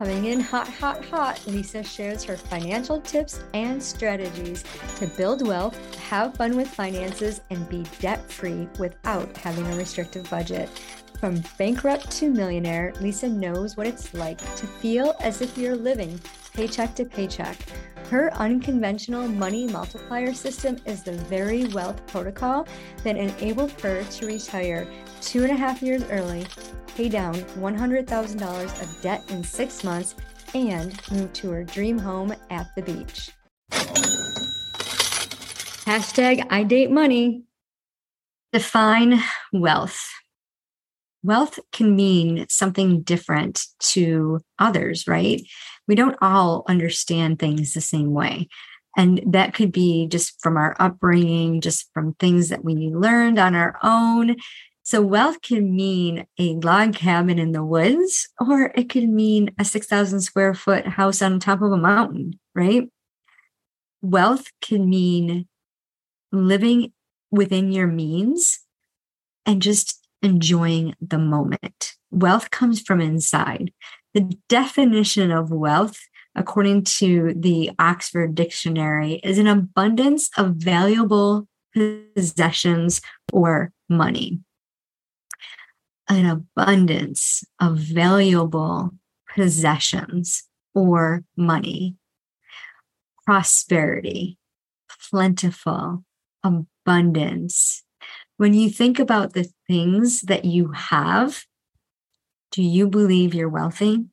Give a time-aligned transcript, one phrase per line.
[0.00, 4.64] Coming in hot, hot, hot, Lisa shares her financial tips and strategies
[4.96, 10.28] to build wealth, have fun with finances, and be debt free without having a restrictive
[10.28, 10.68] budget.
[11.20, 16.20] From bankrupt to millionaire, Lisa knows what it's like to feel as if you're living
[16.54, 17.58] paycheck to paycheck.
[18.10, 22.66] Her unconventional money multiplier system is the very wealth protocol
[23.02, 24.86] that enabled her to retire
[25.20, 26.46] two and a half years early
[26.94, 30.14] pay down $100,000 of debt in six months,
[30.54, 33.30] and move to her dream home at the beach.
[35.84, 37.42] Hashtag I date money.
[38.52, 39.20] Define
[39.52, 40.08] wealth.
[41.24, 45.42] Wealth can mean something different to others, right?
[45.88, 48.48] We don't all understand things the same way.
[48.94, 53.54] And that could be just from our upbringing, just from things that we learned on
[53.54, 54.36] our own.
[54.82, 59.64] So wealth can mean a log cabin in the woods, or it could mean a
[59.64, 62.88] 6,000 square foot house on top of a mountain, right?
[64.02, 65.48] Wealth can mean
[66.30, 66.92] living
[67.30, 68.60] within your means
[69.46, 71.94] and just enjoying the moment.
[72.10, 73.72] Wealth comes from inside.
[74.14, 75.98] The definition of wealth,
[76.34, 83.00] according to the Oxford Dictionary, is an abundance of valuable possessions
[83.32, 84.40] or money
[86.08, 88.92] an abundance of valuable
[89.34, 90.44] possessions
[90.74, 91.96] or money,
[93.24, 94.38] prosperity,
[95.10, 96.04] plentiful,
[96.42, 97.84] abundance.
[98.36, 101.44] When you think about the things that you have,
[102.52, 104.06] do you believe you're wealthy?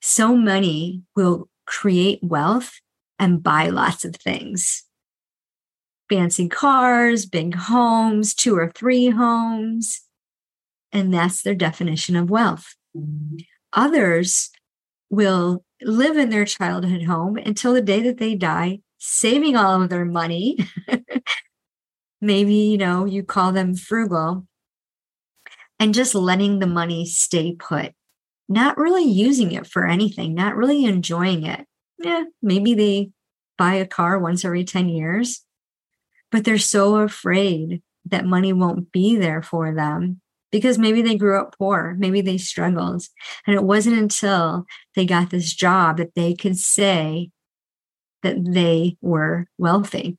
[0.00, 2.80] So many will create wealth
[3.18, 4.84] and buy lots of things
[6.10, 10.02] fancy cars, big homes, two or three homes
[10.92, 12.74] and that's their definition of wealth.
[13.72, 14.50] Others
[15.10, 19.88] will live in their childhood home until the day that they die, saving all of
[19.88, 20.58] their money.
[22.20, 24.46] Maybe, you know, you call them frugal
[25.82, 27.92] and just letting the money stay put,
[28.48, 31.66] not really using it for anything, not really enjoying it.
[31.98, 33.10] Yeah, maybe they
[33.58, 35.44] buy a car once every 10 years,
[36.30, 40.20] but they're so afraid that money won't be there for them
[40.52, 43.02] because maybe they grew up poor, maybe they struggled.
[43.44, 47.32] And it wasn't until they got this job that they could say
[48.22, 50.16] that they were wealthy.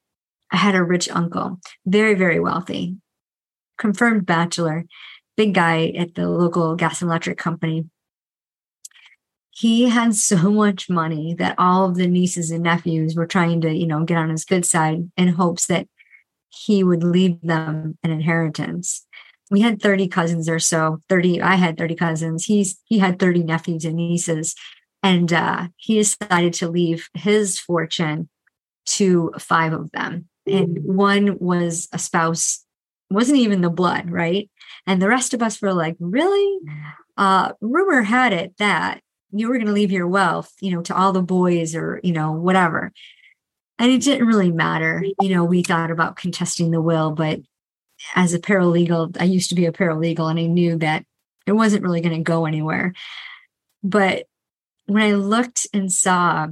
[0.51, 2.97] I had a rich uncle, very, very wealthy,
[3.77, 4.83] confirmed bachelor,
[5.35, 7.89] big guy at the local gas and electric company.
[9.51, 13.73] He had so much money that all of the nieces and nephews were trying to,
[13.73, 15.87] you know, get on his good side in hopes that
[16.49, 19.05] he would leave them an inheritance.
[19.49, 22.45] We had 30 cousins or so 30 i had 30 cousins.
[22.45, 24.55] He's he had 30 nephews and nieces.
[25.01, 28.29] And uh, he decided to leave his fortune
[28.85, 30.29] to five of them.
[30.47, 32.63] And one was a spouse
[33.13, 34.49] wasn't even the blood right
[34.85, 36.59] and the rest of us were like really
[37.17, 39.01] uh rumor had it that
[39.31, 42.11] you were going to leave your wealth you know to all the boys or you
[42.11, 42.91] know whatever
[43.79, 47.39] and it didn't really matter you know we thought about contesting the will but
[48.15, 51.05] as a paralegal, I used to be a paralegal and I knew that
[51.45, 52.93] it wasn't really going to go anywhere.
[53.83, 54.25] But
[54.85, 56.47] when I looked and saw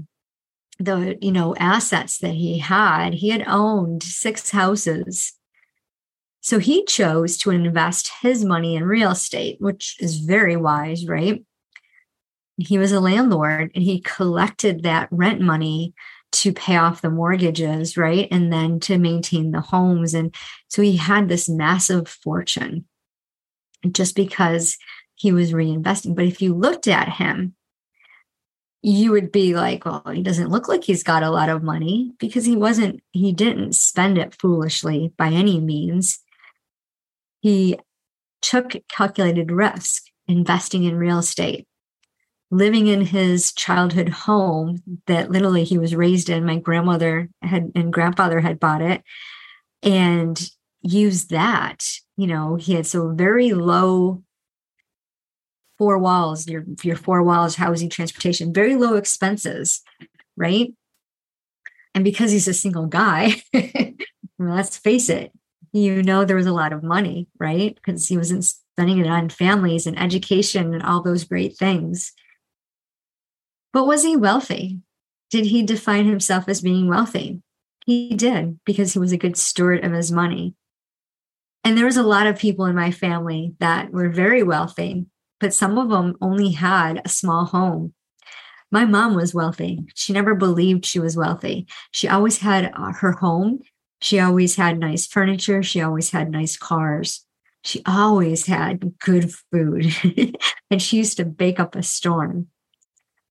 [0.79, 5.33] the, you know, assets that he had, he had owned six houses.
[6.41, 11.43] So he chose to invest his money in real estate, which is very wise, right?
[12.57, 15.93] He was a landlord and he collected that rent money
[16.31, 18.27] to pay off the mortgages, right?
[18.31, 20.13] And then to maintain the homes.
[20.13, 20.33] And
[20.67, 22.85] so he had this massive fortune
[23.91, 24.77] just because
[25.15, 26.15] he was reinvesting.
[26.15, 27.55] But if you looked at him,
[28.81, 32.13] you would be like, well, he doesn't look like he's got a lot of money
[32.17, 36.19] because he wasn't, he didn't spend it foolishly by any means.
[37.41, 37.77] He
[38.41, 41.67] took calculated risk investing in real estate
[42.51, 46.45] living in his childhood home that literally he was raised in.
[46.45, 49.01] My grandmother had and grandfather had bought it
[49.81, 50.39] and
[50.81, 51.87] used that.
[52.17, 54.21] You know, he had so very low
[55.77, 59.81] four walls, your your four walls, housing, transportation, very low expenses,
[60.35, 60.73] right?
[61.95, 63.41] And because he's a single guy,
[64.39, 65.31] let's face it,
[65.71, 67.75] you know there was a lot of money, right?
[67.75, 72.13] Because he wasn't spending it on families and education and all those great things.
[73.73, 74.79] But was he wealthy?
[75.29, 77.41] Did he define himself as being wealthy?
[77.85, 80.55] He did because he was a good steward of his money.
[81.63, 85.05] And there was a lot of people in my family that were very wealthy,
[85.39, 87.93] but some of them only had a small home
[88.71, 89.85] My mom was wealthy.
[89.95, 91.67] She never believed she was wealthy.
[91.91, 93.59] She always had uh, her home.
[94.01, 95.61] She always had nice furniture.
[95.61, 97.25] She always had nice cars.
[97.63, 99.95] She always had good food.
[100.71, 102.47] and she used to bake up a storm.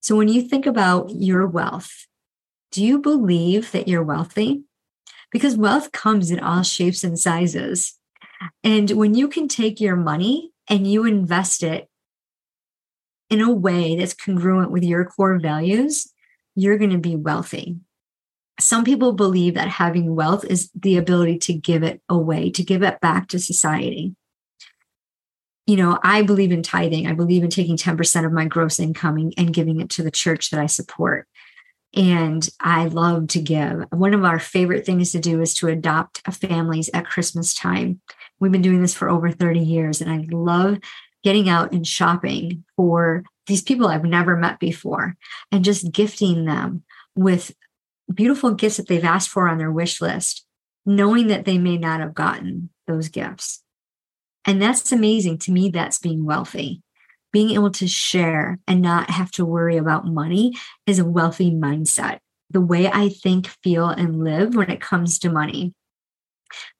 [0.01, 2.07] So when you think about your wealth,
[2.71, 4.63] do you believe that you're wealthy?
[5.33, 7.99] Because wealth comes in all shapes and sizes.
[8.63, 11.89] And when you can take your money and you invest it
[13.29, 16.13] in a way that's congruent with your core values,
[16.55, 17.77] you're going to be wealthy.
[18.61, 22.83] Some people believe that having wealth is the ability to give it away, to give
[22.83, 24.15] it back to society.
[25.67, 27.07] You know, I believe in tithing.
[27.07, 30.51] I believe in taking 10% of my gross income and giving it to the church
[30.51, 31.27] that I support.
[31.95, 33.85] And I love to give.
[33.91, 38.01] One of our favorite things to do is to adopt families at Christmas time.
[38.39, 40.79] We've been doing this for over 30 years, and I love
[41.23, 45.17] getting out and shopping for these people I've never met before
[45.51, 46.85] and just gifting them
[47.15, 47.53] with
[48.15, 50.45] beautiful gifts that they've asked for on their wish list,
[50.85, 53.63] knowing that they may not have gotten those gifts.
[54.47, 55.39] And that's amazing.
[55.39, 56.83] To me, that's being wealthy.
[57.33, 60.55] Being able to share and not have to worry about money
[60.87, 62.19] is a wealthy mindset.
[62.51, 65.75] The way I think, feel, and live when it comes to money.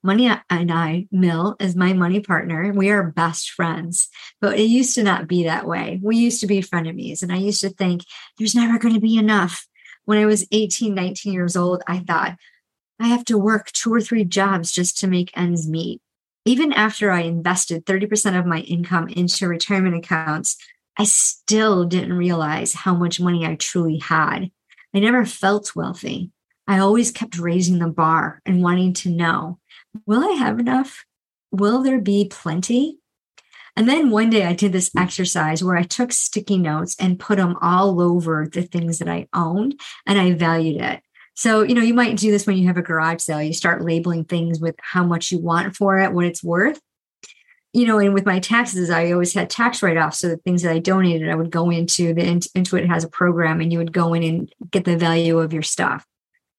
[0.03, 2.73] Money and I, Mill, is my money partner.
[2.73, 4.09] We are best friends,
[4.41, 6.01] but it used to not be that way.
[6.03, 7.23] We used to be frenemies.
[7.23, 8.03] And I used to think
[8.37, 9.69] there's never going to be enough.
[10.05, 12.37] When I was 18, 19 years old, I thought
[12.99, 16.01] I have to work two or three jobs just to make ends meet.
[16.45, 20.57] Even after I invested 30% of my income into retirement accounts,
[20.99, 24.51] I still didn't realize how much money I truly had.
[24.95, 26.31] I never felt wealthy.
[26.67, 29.59] I always kept raising the bar and wanting to know
[30.07, 31.05] will I have enough?
[31.51, 33.00] Will there be plenty?
[33.77, 37.37] And then one day I did this exercise where I took sticky notes and put
[37.37, 41.01] them all over the things that I owned and I valued it.
[41.35, 43.43] So, you know, you might do this when you have a garage sale.
[43.43, 46.81] You start labeling things with how much you want for it, what it's worth.
[47.73, 50.19] You know, and with my taxes, I always had tax write offs.
[50.19, 53.61] So the things that I donated, I would go into the Intuit has a program
[53.61, 56.05] and you would go in and get the value of your stuff.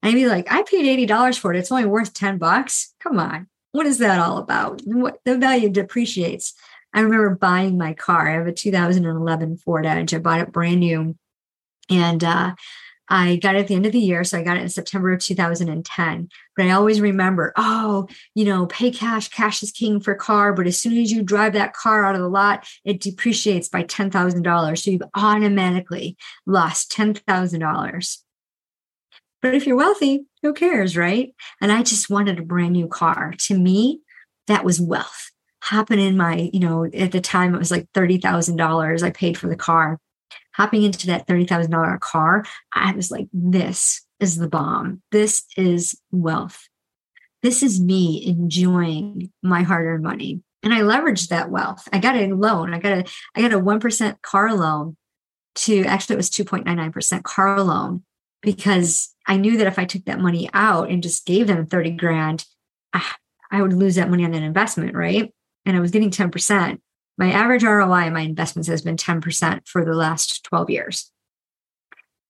[0.01, 1.59] And I'd be like, I paid $80 for it.
[1.59, 2.93] It's only worth 10 bucks.
[3.01, 3.47] Come on.
[3.73, 4.81] What is that all about?
[4.85, 6.53] What the value depreciates.
[6.93, 8.29] I remember buying my car.
[8.29, 10.13] I have a 2011 Ford Edge.
[10.13, 11.15] I bought it brand new.
[11.89, 12.55] And uh,
[13.11, 14.23] I got it at the end of the year.
[14.23, 16.29] So I got it in September of 2010.
[16.55, 20.53] But I always remember, oh, you know, pay cash, cash is king for car.
[20.53, 23.83] But as soon as you drive that car out of the lot, it depreciates by
[23.83, 24.77] $10,000.
[24.77, 26.15] So you've automatically
[26.45, 28.17] lost $10,000.
[29.41, 31.33] But if you're wealthy, who cares, right?
[31.59, 33.33] And I just wanted a brand new car.
[33.39, 34.01] To me,
[34.47, 35.31] that was wealth.
[35.61, 39.47] Hopping in my, you know, at the time it was like $30,000 I paid for
[39.47, 39.99] the car.
[40.53, 42.43] Hopping into that $30,000 car,
[42.73, 45.01] I was like, this is the bomb.
[45.11, 46.67] This is wealth.
[47.41, 50.41] This is me enjoying my hard-earned money.
[50.63, 51.87] And I leveraged that wealth.
[51.91, 52.73] I got a loan.
[52.73, 53.05] I got a
[53.35, 54.95] I got a 1% car loan
[55.55, 58.03] to actually it was 2.99% car loan
[58.41, 61.91] because I knew that if I took that money out and just gave them 30
[61.91, 62.45] grand,
[62.93, 63.03] I,
[63.49, 65.33] I would lose that money on that investment, right?
[65.65, 66.79] And I was getting 10%.
[67.17, 71.11] My average ROI on my investments has been 10% for the last 12 years.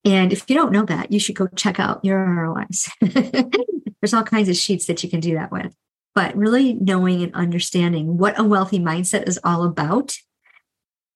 [0.04, 2.90] And if you don't know that, you should go check out your ROIs.
[3.00, 5.74] There's all kinds of sheets that you can do that with.
[6.14, 10.16] But really knowing and understanding what a wealthy mindset is all about,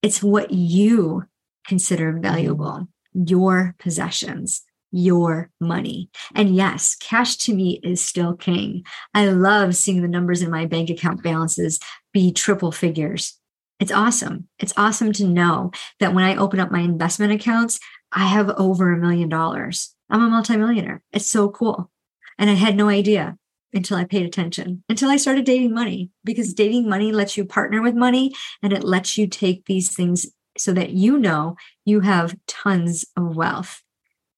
[0.03, 1.25] it's what you
[1.67, 4.63] consider valuable, your possessions,
[4.97, 6.09] your money.
[6.35, 8.83] And yes, cash to me is still king.
[9.13, 11.79] I love seeing the numbers in my bank account balances
[12.15, 13.39] be triple figures.
[13.79, 14.49] It's awesome.
[14.59, 17.79] It's awesome to know that when I open up my investment accounts,
[18.11, 19.95] I have over a million dollars.
[20.09, 21.03] I'm a multimillionaire.
[21.13, 21.91] It's so cool.
[22.39, 23.37] And I had no idea
[23.75, 27.83] until I paid attention, until I started dating money, because dating money lets you partner
[27.83, 30.27] with money and it lets you take these things
[30.57, 33.83] so that you know you have tons of wealth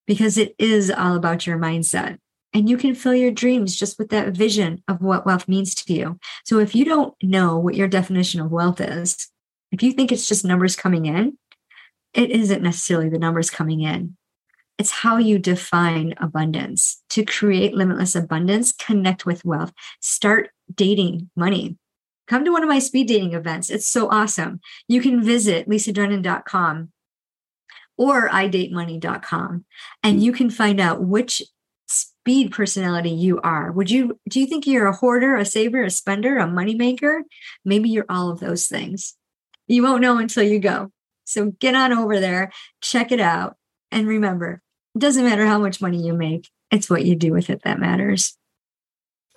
[0.09, 2.19] because it is all about your mindset.
[2.55, 5.93] And you can fill your dreams just with that vision of what wealth means to
[5.93, 6.19] you.
[6.47, 9.29] So if you don't know what your definition of wealth is,
[9.71, 11.37] if you think it's just numbers coming in,
[12.15, 14.17] it isn't necessarily the numbers coming in.
[14.79, 17.03] It's how you define abundance.
[17.11, 21.77] To create limitless abundance, connect with wealth, start dating money.
[22.29, 23.69] Come to one of my speed dating events.
[23.69, 24.61] It's so awesome.
[24.87, 26.93] You can visit lisadrennon.com
[27.99, 29.65] or idatemoney.com
[30.03, 31.43] and you can find out which
[31.89, 33.73] speed personality you are.
[33.73, 37.23] Would you do you think you're a hoarder, a saver, a spender, a moneymaker?
[37.65, 39.15] Maybe you're all of those things.
[39.67, 40.93] You won't know until you go.
[41.25, 43.57] So get on over there, check it out.
[43.91, 44.63] And remember,
[44.95, 47.79] it doesn't matter how much money you make, it's what you do with it that
[47.79, 48.37] matters.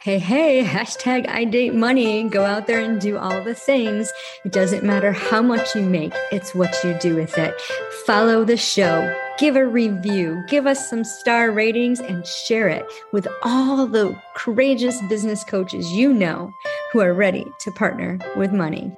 [0.03, 2.23] Hey, hey, hashtag I date money.
[2.23, 4.11] Go out there and do all the things.
[4.43, 7.53] It doesn't matter how much you make, it's what you do with it.
[8.07, 13.27] Follow the show, give a review, give us some star ratings, and share it with
[13.43, 16.51] all the courageous business coaches you know
[16.91, 18.91] who are ready to partner with money.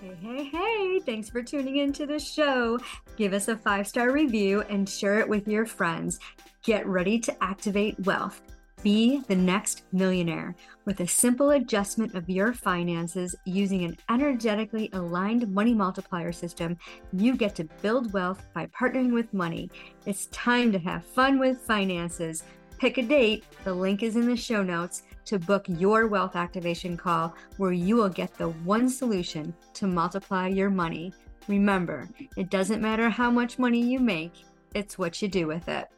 [0.00, 2.78] Hey, hey, hey, thanks for tuning into the show.
[3.16, 6.20] Give us a five star review and share it with your friends.
[6.62, 8.40] Get ready to activate wealth.
[8.82, 10.54] Be the next millionaire
[10.86, 16.78] with a simple adjustment of your finances using an energetically aligned money multiplier system.
[17.12, 19.70] You get to build wealth by partnering with money.
[20.06, 22.42] It's time to have fun with finances.
[22.78, 26.96] Pick a date, the link is in the show notes to book your wealth activation
[26.96, 31.12] call where you will get the one solution to multiply your money.
[31.48, 32.08] Remember,
[32.38, 34.32] it doesn't matter how much money you make,
[34.74, 35.88] it's what you do with it.